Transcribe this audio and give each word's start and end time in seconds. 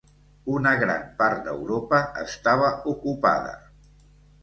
Una 0.53 0.71
gran 0.83 1.03
part 1.19 1.45
d'Europa 1.49 2.01
estava 2.25 2.75
ocupada. 2.97 3.57